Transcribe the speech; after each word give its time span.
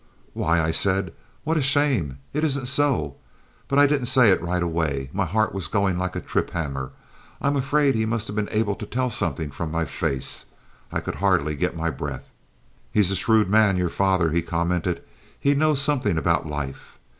"Why, 0.33 0.59
I 0.59 0.71
said: 0.71 1.13
'What 1.43 1.57
a 1.57 1.61
shame! 1.61 2.17
It 2.33 2.43
isn't 2.43 2.65
so!' 2.67 3.17
But 3.67 3.77
I 3.77 3.85
didn't 3.85 4.07
say 4.07 4.31
it 4.31 4.41
right 4.41 4.63
away. 4.63 5.11
My 5.13 5.27
heart 5.27 5.53
was 5.53 5.67
going 5.67 5.95
like 5.99 6.15
a 6.15 6.19
trip 6.21 6.49
hammer. 6.49 6.91
I'm 7.39 7.55
afraid 7.55 7.93
he 7.93 8.07
must 8.07 8.25
have 8.25 8.35
been 8.35 8.49
able 8.49 8.73
to 8.77 8.87
tell 8.87 9.11
something 9.11 9.51
from 9.51 9.69
my 9.69 9.85
face. 9.85 10.47
I 10.91 11.01
could 11.01 11.17
hardly 11.21 11.53
get 11.53 11.77
my 11.77 11.91
breath." 11.91 12.31
"He's 12.91 13.11
a 13.11 13.15
shrewd 13.15 13.47
man, 13.47 13.77
your 13.77 13.89
father," 13.89 14.31
he 14.31 14.41
commented. 14.41 15.03
"He 15.39 15.53
knows 15.53 15.79
something 15.79 16.17
about 16.17 16.47
life. 16.47 16.97